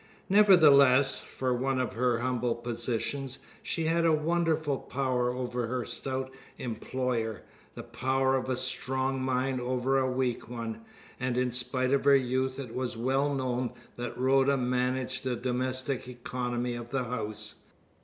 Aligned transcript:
Nevertheless, 0.29 1.19
for 1.21 1.53
one 1.53 1.79
of 1.79 1.93
her 1.93 2.17
humble 2.21 2.55
position, 2.55 3.29
she 3.61 3.85
had 3.85 4.03
a 4.03 4.11
wonderful 4.11 4.79
power 4.79 5.29
over 5.29 5.67
her 5.67 5.85
stout 5.85 6.33
employer, 6.57 7.43
the 7.75 7.83
power 7.83 8.35
of 8.35 8.49
a 8.49 8.55
strong 8.55 9.21
mind 9.21 9.61
over 9.61 9.99
a 9.99 10.09
weak 10.09 10.49
one, 10.49 10.81
and 11.19 11.37
in 11.37 11.51
spite 11.51 11.91
of 11.91 12.05
her 12.05 12.15
youth 12.15 12.57
it 12.57 12.73
was 12.73 12.97
well 12.97 13.35
known 13.35 13.73
that 13.95 14.17
Rhoda 14.17 14.57
managed 14.57 15.23
the 15.23 15.35
domestic 15.35 16.07
economy 16.07 16.73
of 16.73 16.89
the 16.89 17.03
house. 17.03 17.61